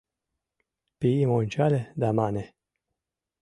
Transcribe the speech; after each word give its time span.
Пийым 0.99 1.31
ончале 1.39 1.81
да 2.01 2.09
мане: 2.17 2.45